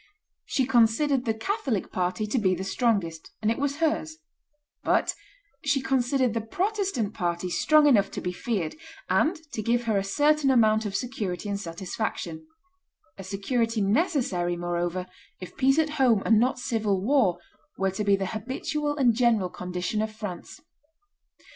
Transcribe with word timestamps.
She 0.45 0.65
considered 0.65 1.25
the 1.25 1.33
Catholic 1.35 1.91
party 1.91 2.25
to 2.25 2.39
be 2.39 2.55
the 2.55 2.63
strongest, 2.63 3.29
and 3.39 3.51
it 3.51 3.59
was 3.59 3.75
hers; 3.75 4.17
but 4.83 5.13
she 5.63 5.79
considered 5.79 6.33
the 6.33 6.41
Protestant 6.41 7.13
party 7.13 7.51
strong 7.51 7.85
enough 7.85 8.09
to 8.17 8.19
be 8.21 8.31
feared, 8.31 8.75
and 9.11 9.35
to 9.51 9.61
give 9.61 9.83
her 9.83 9.99
a 9.99 10.03
certain 10.03 10.49
amount 10.49 10.87
of 10.87 10.95
security 10.95 11.49
and 11.49 11.59
satisfaction: 11.59 12.47
a 13.19 13.23
security 13.23 13.79
necessary, 13.79 14.57
moreover, 14.57 15.05
if 15.39 15.55
peace 15.55 15.77
at 15.77 15.91
home, 16.01 16.23
and 16.25 16.39
not 16.39 16.57
civil 16.57 16.99
war, 16.99 17.37
were 17.77 17.91
to 17.91 18.03
be 18.03 18.15
the 18.15 18.25
habitual 18.25 18.97
and 18.97 19.13
general 19.13 19.49
condition 19.51 20.01
of 20.01 20.11
France. 20.11 20.59